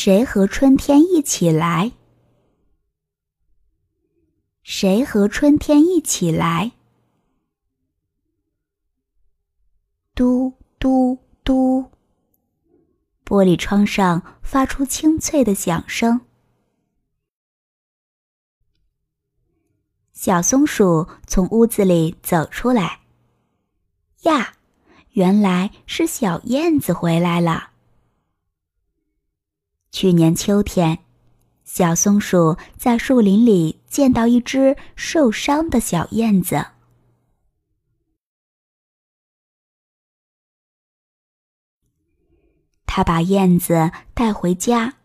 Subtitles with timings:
[0.00, 1.90] 谁和春天一起来？
[4.62, 6.70] 谁和春天一起来？
[10.14, 11.90] 嘟嘟嘟，
[13.24, 16.20] 玻璃窗上发出清脆的响声。
[20.12, 23.00] 小松鼠从屋子里走出来。
[24.22, 24.54] 呀，
[25.14, 27.67] 原来是小燕子回来了。
[30.00, 31.00] 去年秋天，
[31.64, 36.66] 小松鼠在树林里见到一只受伤的小燕子。
[42.86, 44.98] 他把燕子带回家，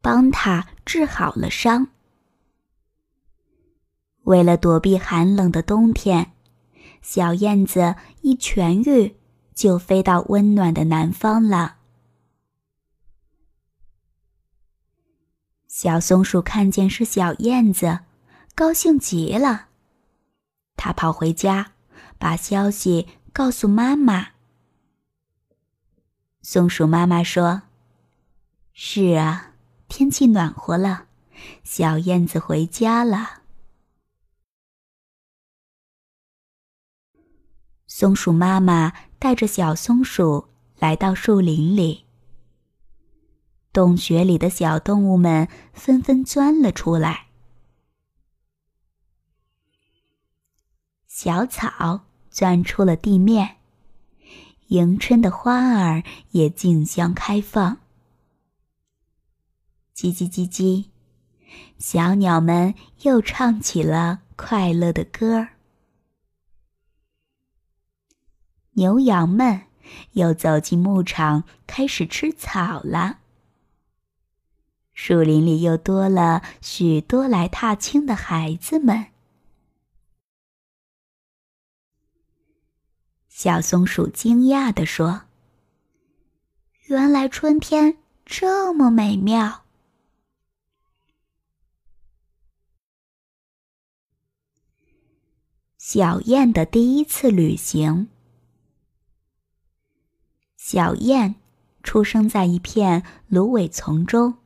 [0.00, 1.88] 帮它治好了伤。
[4.22, 6.34] 为了躲避寒冷的冬天，
[7.02, 9.16] 小燕子一痊愈，
[9.56, 11.78] 就飞到温暖的南方了。
[15.76, 17.98] 小松鼠看见是小燕子，
[18.54, 19.70] 高兴极了。
[20.76, 21.72] 它跑回家，
[22.16, 24.28] 把消息告诉妈妈。
[26.42, 27.62] 松鼠妈妈说
[28.72, 29.54] ：“是啊，
[29.88, 31.06] 天气暖和了，
[31.64, 33.42] 小燕子回家了。”
[37.88, 42.03] 松鼠妈妈带着小松鼠来到树林里。
[43.74, 47.26] 洞穴里的小动物们纷纷钻了出来，
[51.08, 53.56] 小草钻出了地面，
[54.68, 57.78] 迎春的花儿也竞相开放。
[59.92, 60.84] 叽叽叽叽，
[61.76, 65.48] 小鸟们又唱起了快乐的歌儿。
[68.74, 69.62] 牛羊们
[70.12, 73.18] 又走进牧场，开始吃草了。
[74.94, 79.06] 树林里又多了许多来踏青的孩子们。
[83.28, 85.22] 小松鼠惊讶地说
[86.86, 89.64] ：“原来春天这么美妙。”
[95.76, 98.08] 小燕的第一次旅行。
[100.56, 101.34] 小燕
[101.82, 104.43] 出生在一片芦苇丛中。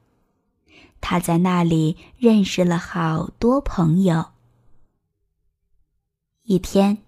[1.01, 4.33] 他在那里认识了好多朋友。
[6.43, 6.99] 一天，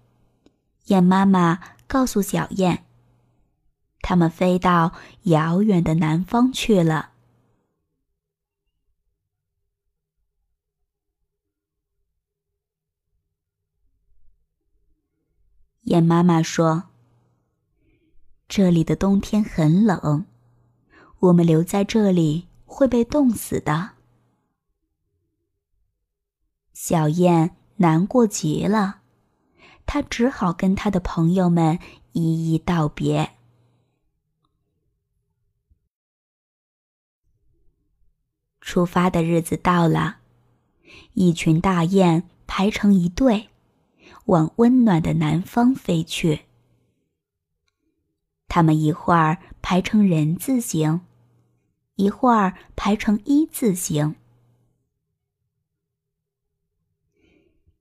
[0.85, 2.83] 燕妈妈告诉小燕，
[4.01, 4.93] 他们飞到
[5.23, 7.09] 遥远的南方去了。
[15.85, 16.83] 燕妈妈说
[18.47, 20.25] ：“这里的冬天很冷，
[21.19, 23.91] 我们留在这里。”会被冻死的。
[26.73, 29.01] 小燕难过极了，
[29.85, 31.77] 她只好跟她的朋友们
[32.13, 33.33] 一一道别。
[38.61, 40.19] 出发的日子到了，
[41.13, 43.49] 一群大雁排成一队，
[44.25, 46.45] 往温暖的南方飞去。
[48.47, 51.01] 它们一会儿排成人字形。
[51.95, 54.15] 一会儿排成一字形。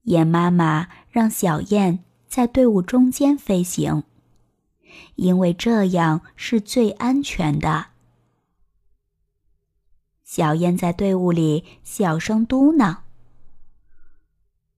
[0.02, 4.02] 燕妈妈让小燕在队伍中间飞行，
[5.16, 7.88] 因为这样是最安全的。
[10.24, 12.98] 小燕在队伍里小声嘟囔：“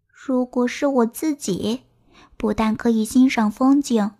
[0.09, 1.83] 如果是我自己，
[2.37, 4.13] 不但可以欣赏风景，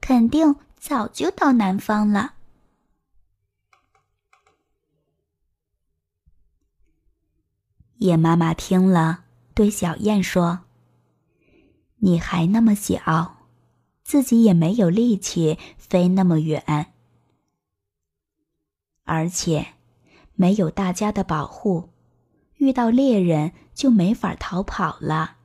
[0.00, 2.34] 肯定早就到南方了。”
[8.04, 10.64] 燕妈妈听了，对小燕说
[12.04, 13.38] ：“你还那么小，
[14.02, 16.92] 自己也没有力气飞那么远，
[19.04, 19.68] 而且
[20.34, 21.88] 没有大家的保护，
[22.56, 25.38] 遇到猎人就没法逃跑了。”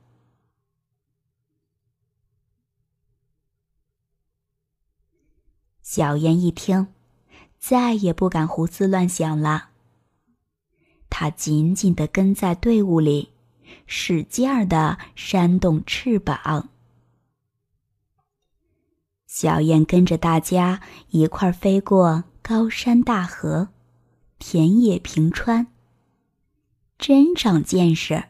[5.82, 6.88] 小燕一听，
[7.58, 9.69] 再也不敢胡思乱想了。
[11.20, 13.28] 它紧紧地跟在队伍里，
[13.84, 16.70] 使劲儿地扇动翅膀。
[19.26, 20.80] 小燕跟着大家
[21.10, 23.68] 一块儿飞过高山大河、
[24.38, 25.66] 田野平川，
[26.96, 28.24] 真长见识。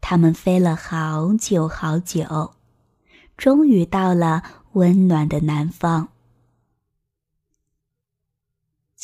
[0.00, 2.54] 他们飞了好久好久，
[3.36, 6.13] 终于到了温暖的南方。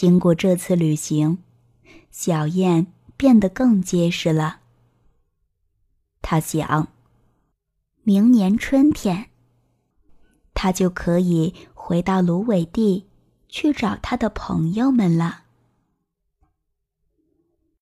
[0.00, 1.42] 经过这次旅行，
[2.10, 2.86] 小燕
[3.18, 4.60] 变得更结实了。
[6.22, 6.88] 他想，
[8.02, 9.28] 明年春天，
[10.54, 13.10] 他就可以回到芦苇地
[13.46, 15.42] 去找他的朋友们了。